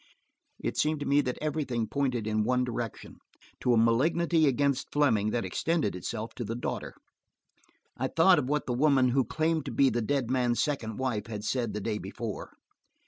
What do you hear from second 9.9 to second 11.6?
the dead man's second wife had